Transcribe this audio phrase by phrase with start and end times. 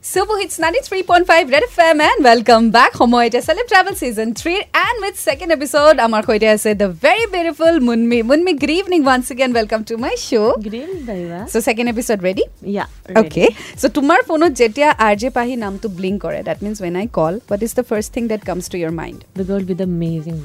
[0.00, 2.91] Super Hits 93.5 Red FM and welcome back.
[3.01, 7.25] সময় এতিয়া Celeb Travel Season 3 and with second episode আমাৰ সৈতে আছে the very
[7.35, 8.19] beautiful Munmi.
[8.29, 9.51] Munmi, good evening once again.
[9.59, 10.47] Welcome to my show.
[10.65, 11.39] Good evening, Daiva.
[11.53, 12.45] So second episode ready?
[12.77, 12.89] Yeah.
[13.21, 13.47] Okay.
[13.81, 17.61] So তোমাৰ ফোনত যেতিয়া RJ পাহি নামটো blink কৰে, that means when I call, what
[17.67, 19.19] is the first thing that comes to your mind?
[19.39, 20.37] The girl with the amazing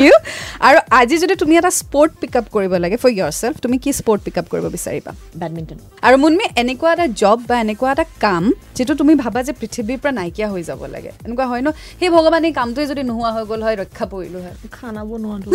[0.00, 0.14] You.
[0.68, 3.90] আৰু আজি যদি তুমি এটা স্পৰ্ট পিক আপ কৰিব লাগে ফৰ ইয়ৰ চেল্ফ তুমি কি
[4.00, 5.10] স্পৰ্ট পিক আপ কৰিব বিচাৰিবা?
[5.40, 5.78] Badminton.
[6.06, 8.44] আৰু মুনমি এনেকুৱা এটা জব বা এনেকুৱা এটা কাম
[8.76, 11.68] যিটো তুমি ভাবা যে পৃথিৱীৰ পৰা নাইকিয়া হৈ যাব লাগে। এনেকুৱা হয় ন
[12.00, 15.48] সেই ভগৱান কামটোৱে যদি নোহোৱা হৈ গ'ল হয় ৰক্ষা পৰিলো হয়। খানা বনোৱাটো.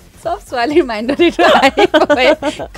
[0.24, 2.28] চব ছোৱালীৰ মাইণ্ডত এইটো আহিবই।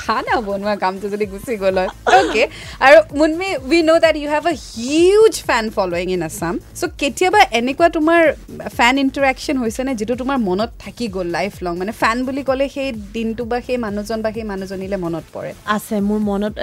[0.02, 2.44] খানা বনোৱা কামটো যদি গুচি গ'ল হয়। অ'কে
[2.86, 7.40] আৰু Munmi we know' that you have a huge fan following in Assam so' কেতিয়াবা
[7.58, 8.20] এনেকুৱা তোমাৰ
[8.76, 12.88] ফেন ইণ্টাৰেকশ্যন হৈছেনে যিটো তোমাৰ মনত থাকি গ'ল লাইফ লং মানে ফেন বুলি ক'লে সেই
[13.16, 16.54] দিনটো বা সেই মানুহজন বা সেই মানুহজনীলে মনত পৰে। আছে মোৰ মনত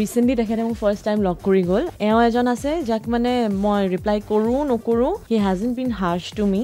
[0.00, 3.32] ৰিচেণ্টলি তেখেতে মোক ফাৰ্ষ্ট টাইম লগ কৰি গ'ল। এওঁ এজন আছে যাক মানে
[3.64, 6.62] মই ৰিপ্লাই কৰোঁ নকৰোঁ he has been harsh to me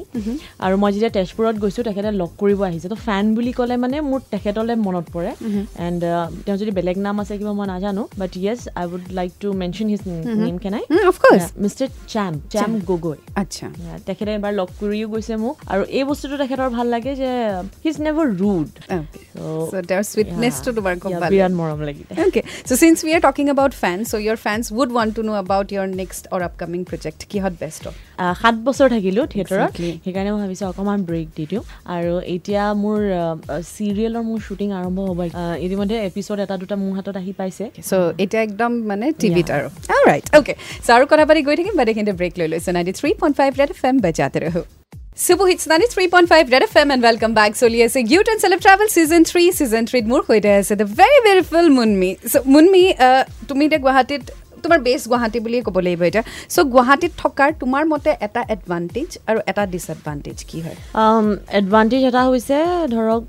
[0.64, 4.20] আৰু মই যেতিয়া তেজপুৰত গৈছোঁ তেখেতে লগ কৰিব আহিছে। ত' ফেন বুলি ক'লে মানে মোৰ
[4.32, 5.30] তেখেতলৈ মনত পৰে।
[5.86, 6.02] এণ্ড
[6.44, 9.86] তেওঁ যদি বেলেগ নাম আছে কিবা মই নাজানো but yes I would like to mention
[9.92, 10.02] his
[10.44, 10.84] name can I
[11.64, 13.66] mister Sam Sam Gogoi আচ্ছা।
[14.06, 17.30] তেখেতে এবাৰ লগ কৰিও গৈছে মোক। আৰু এই বস্তুটো তেখেতৰ ভাল লাগে যে
[17.84, 18.70] হিজ নেভাৰ ৰুড
[21.34, 22.12] বিৰাট মৰম লাগিলে.
[27.32, 27.52] কিহত
[28.42, 29.72] সাত বছৰ থাকিলোঁ থিয়েটাৰত.
[30.04, 31.62] সেইকাৰণে মই ভাবিছোঁ অকণমান ব্ৰেক দি দিওঁ।
[31.96, 33.00] আৰু এতিয়া মোৰ
[33.76, 35.20] চিৰিয়েলৰ মোৰ শ্বুটিং আৰম্ভ হ'ব।
[35.66, 39.48] ইতিমধ্যে এপিছড এটা দুটা মোৰ হাতত আহি পাইছে। So এতিয়া একদম মানে টিভিত.
[39.56, 40.54] আৰু। অলৰাইট অ'কে
[40.86, 43.50] চ' আৰু কথা পাতি গৈ থাকিম বাট এইখিনিতে ব্ৰেক লৈ লৈছোঁ ninety three point five
[43.60, 44.62] Red F M বজাতে ৰহো।
[45.24, 48.26] Super hits ninety three point five Red F M and welcome back চলি আছে youth
[48.32, 52.42] and celeb travel season three season থ্ৰীত মোৰ সৈতে আছে দ্য ভেৰি বিউটিফুল মুনমি চ'
[52.54, 52.84] মুনমি
[53.48, 54.22] তুমি এতিয়া গুৱাহাটীত
[54.64, 59.38] তোমাৰ বেছ গুৱাহাটী বুলিয়ে ক'ব লাগিব এতিয়া। চ' গুৱাহাটীত থকাৰ তোমাৰ মতে এটা এডভান্টেজ আৰু
[59.50, 60.76] এটা ডিছএডভান্টেজ কি হয়?
[61.60, 62.56] এডভান্টেজ এটা হৈছে
[62.94, 63.22] ধৰক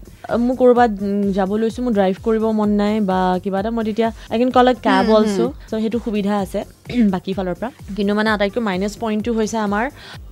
[0.45, 0.91] মোৰ ক'ৰবাত
[1.37, 4.67] যাব লৈছোঁ মোৰ ড্ৰাইভ কৰিব মন নাই বা কিবা এটা মই তেতিয়া I can call
[4.71, 6.59] A cab অলছো চ' সেইটো সুবিধা আছে
[7.13, 9.85] বাকী ফালৰ পৰা। কিন্তু মানে আটাইতকৈ মাইনাছ পইণ্টটো হৈছে আমাৰ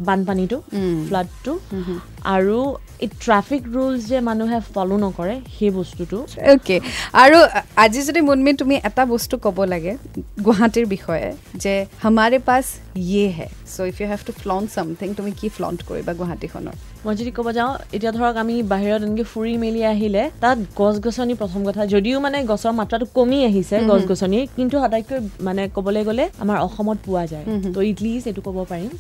[0.08, 0.58] বানপানীটো
[1.08, 1.52] ফ্লাডটো
[2.36, 2.58] আৰু
[3.24, 6.18] ট্ৰাফিক ৰুলছ যে মানুহে ফ'ল' নকৰে সেই বস্তুটো।
[6.54, 6.78] অ'কে
[7.24, 7.38] আৰু
[7.84, 9.94] আজি যদি মুনমি তুমি এটা বস্তু ক'ব লাগে
[10.46, 11.28] গুৱাহাটীৰ বিষয়ে
[11.64, 11.74] যে
[12.04, 12.66] হমাৰে পাছ
[13.06, 17.15] ইয়ে হে so' if you have to flaunt something তুমি কি ফ্লণ্ট কৰিবা গুৱাহাটীখনত মই
[17.19, 21.61] যদি ক'ব যাওঁ এতিয়া ধৰক আমি বাহিৰত এনেকৈ ফুৰি মেলি আহিলে তাত গছ গছনি প্ৰথম
[21.69, 26.57] কথা যদিও মানে গছৰ মাত্ৰাটো কমি আহিছে গছ গছনি কিন্তু আটাইতকৈ মানে ক'বলৈ গ'লে আমাৰ
[26.67, 28.91] অসমত পোৱা যায় ত' ইটলিষ্ট এইটো ক'ব পাৰিম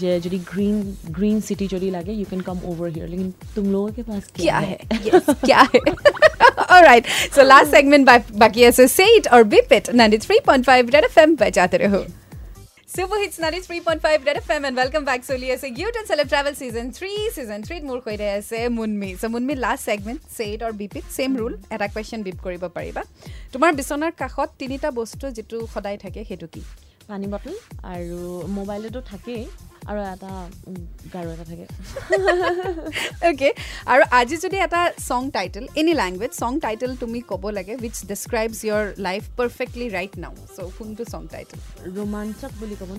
[0.00, 0.76] যে যদি গ্ৰীণ
[1.16, 4.58] গ্ৰীণ চিটি যদি লাগে ইউ কেন কাম অভাৰ হিয়াৰ লেকিন তুম লোগों के पास क्या
[4.68, 5.80] है yes क्या है
[6.74, 11.04] alright so last segment ba- बाकी है so say it or beep it 93.5 red
[11.14, 12.00] fm बजाते रहो
[12.93, 15.21] Super Hits 93.5 Red FM and welcome back.
[15.29, 19.09] চলি আছে Youth and Celeb Travel Season 3 Season 3 ত মোৰ সৈতে আছে Munmi
[19.21, 20.21] so' Munmi last segment
[20.65, 23.01] or beep it same rule এটা question beep কৰিব পাৰিবা
[23.53, 26.61] তোমাৰ বিচনাৰ কাষত তিনিটা বস্তু যিটো সদায় থাকে সেইটো কি
[27.09, 27.55] পানী বটল
[27.93, 28.19] আৰু
[28.57, 29.43] মোবাইলতো থাকেই
[29.89, 30.31] আৰু এটা
[31.13, 31.65] গাৰু এটা থাকে।
[33.27, 33.49] অ'কে
[33.93, 38.59] আৰু আজি যদি এটা song title any language song title তুমি ক'ব লাগে which describes
[38.67, 41.59] your life perfectly right now so' কোনটো ছং টাইটেল
[41.97, 42.91] ৰোমাঞ্চক বুলি ক'ব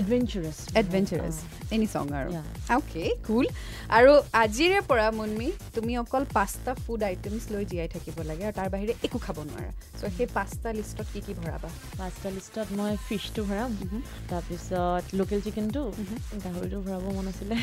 [0.00, 1.34] এডভেঞ্চাৰাছ এডভেঞ্চাৰাছ
[1.74, 2.30] এনি ছং আৰু.
[2.76, 3.46] অ'কে কুল
[3.98, 4.12] আৰু
[4.44, 8.92] আজিৰে পৰা মুনমি তুমি অকল পাঁচটা ফুড আইটেমছ লৈ জীয়াই থাকিব লাগে আৰু তাৰ বাহিৰে
[9.06, 9.70] একো খাব নোৱাৰা।
[10.00, 11.68] চ' সেই পাঁচটা লিষ্টত কি কি ভৰাবা?
[12.00, 13.70] পাঁচটা লিষ্টত মই ফিছটো ভৰাম।
[14.30, 15.82] তাৰপিছত লোকেল চিকেনটো
[16.44, 17.56] গাহৰিটো ভৰাব মন আছিলে।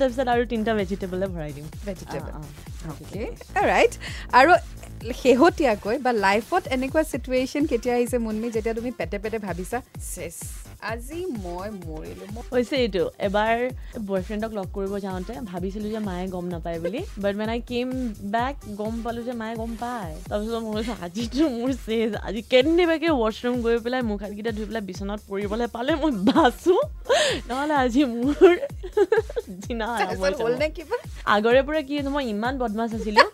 [0.00, 2.32] তাৰপিছত আৰু তিনিটা ভেজিটেবলে ভৰাই দিম। ভেজিটেবল
[2.90, 3.22] অ'কে
[3.70, 3.92] ৰাইট
[4.40, 4.50] আৰু
[5.22, 9.78] শেহতীয়াকৈ বা লাইফত এনেকুৱা চিটুৱেশ্যন কেতিয়া আহিছে মুনমি যেতিয়া তুমি পেটে পেটে ভাবিছা
[10.14, 10.36] চেছ
[10.92, 13.54] আজি মই মৰিলোঁ। হৈছে এইটো এবাৰ
[14.08, 17.88] বয়ফ্ৰেণ্ডক লগ কৰিব যাওঁতে ভাবিছিলোঁ যে মায়ে গম নাপায় বুলি বাট মেন আই কেম
[18.34, 23.10] বেক গম পালোঁ যে মায়ে গম পায়। তাৰপিছত মই কৈছোঁ আজিতো মোৰ চেজ আজি কেনেবাকৈ
[23.22, 26.80] ৱাছৰুম গৈ পেলাই মুখ হাতকেইটা ধুই পেলাই বিচনাত পৰিবলৈ পালে মই বাচোঁ?
[27.48, 28.52] নহ'লে আজি মোৰ
[29.62, 29.86] দিনা
[31.34, 33.26] আগৰে পৰা কি মই ইমান বদমাছ আছিলোঁ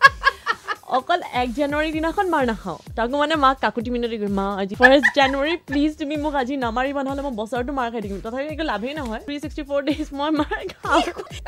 [0.97, 5.07] অকল এক জানুৱাৰী দিনাখন মাৰ নাখাওঁ। তাকো মানে মাক কাকুতি মিনতি কৰিম। মা আজি ফাৰ্ষ্ট
[5.17, 8.93] জানুৱাৰী প্লিজ তুমি মোক আজি নামাৰিবা নহ'লে মই বছৰটো মাৰ খাই থাকিম। তথাপি একো লাভেই
[8.99, 11.01] নহয়। থ্ৰী ছিক্সটি ফ'ৰ ডেইজ মই মাৰ খাওঁ।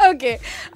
[0.08, 0.34] অ'কে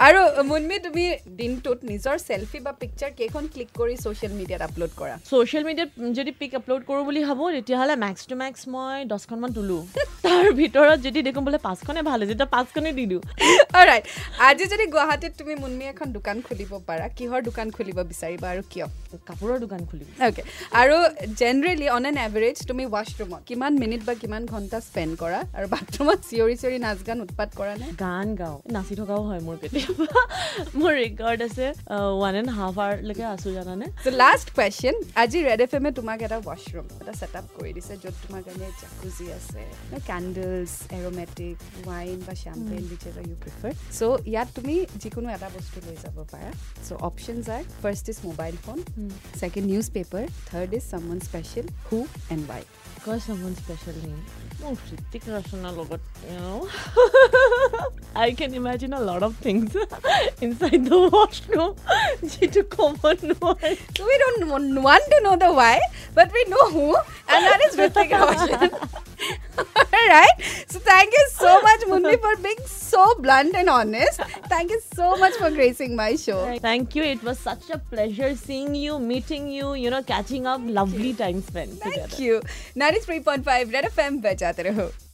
[0.08, 0.20] আৰু
[0.50, 1.06] মুনমি তুমি
[1.40, 5.16] দিনটোত নিজৰ চেলফি বা পিকচাৰ কেইখন ক্লিক কৰি ছ'চিয়েল মিডিয়াত আপলোড কৰা?
[5.30, 9.82] ছ'চিয়েল মিডিয়াত যদি পিক আপলোড কৰোঁ বুলি ভাবোঁ তেতিয়াহ'লে মেক্স টু মেক্স মই দহখনমান তোলোঁ।
[10.26, 13.24] তাৰ ভিতৰত যদি দেখোঁ বোলে পাঁচখনে ভাল হৈছে তেতিয়া পাঁচখনে দি দিওঁ।
[13.88, 14.04] ৰাইট
[14.50, 18.56] আজি যদি গুৱাহাটীত তুমি মুনমি এখন দোকান খুলিব পাৰা কিহৰ দোকান খুলিব বিচাৰিবা?
[18.58, 18.88] আৰু কিয়?
[19.30, 20.42] কাপোৰৰ দোকান খুলিম। অ'কে
[20.82, 20.96] আৰু
[21.42, 25.40] জেনেৰেলি অন এন এভাৰেজ তুমি ৱাছৰুমত কিমান মিনিট বা কিমান ঘণ্টা স্পেণ্ড কৰা?
[25.58, 27.88] আৰু বাথৰুমত চিঞৰি চিঞৰি নাচ গান উৎপাত কৰা নে?
[28.06, 30.22] গান গাওঁ। নাচি থকাও হয় মোৰ কেতিয়াবা।
[30.80, 31.66] মোৰ ৰেকৰ্ড আছে
[32.18, 33.86] ওৱান এণ্ড হাফ আৱাৰলৈকে আছোঁ জানানে?
[34.22, 38.16] লাষ্ট কুৱেশ্যন আজি ৰেড এফ এমে তোমাক এটা ৱাছৰুম এটা ছেট আপ কৰি দিছে য'ত
[38.24, 39.62] তোমাৰ কাৰণে জাকুজি আছে
[40.10, 41.56] কেণ্ডেলছ এৰমেটিক
[41.88, 44.02] ৱাইন বা champagne whichever you prefer so'
[44.32, 46.50] ইয়াত তুমি যিকোনো এটা বস্তু লৈ যাব পাৰা।
[46.88, 48.84] So' options are first is mobile mobile phone.
[49.00, 49.12] Mm.
[49.36, 50.26] Second, newspaper.
[50.52, 51.64] Third is someone special.
[51.90, 52.64] Who and why?
[52.96, 54.24] Because someone special name.
[54.64, 55.64] Oh, Ritik Roshan
[56.28, 56.68] you know.
[58.16, 59.76] I can imagine a lot of things
[60.42, 61.76] inside the washroom
[62.52, 63.78] due common one.
[63.96, 65.80] So we don't want to know the why,
[66.16, 68.72] but we know who, and that is Ritik Roshan.
[69.94, 70.30] right?
[70.68, 74.22] So thank you so much, Munmi, for being so blunt and honest.
[74.48, 76.58] Thank you so much for gracing my show.
[76.60, 77.04] Thank you.
[77.04, 80.62] It was such a pleasure seeing you, meeting you, you know, catching up.
[80.64, 81.80] Lovely time spent.
[81.80, 82.24] Thank together.
[82.24, 82.42] you.
[82.76, 84.22] 93.5 Red FM.
[84.22, 85.07] Bachate raho.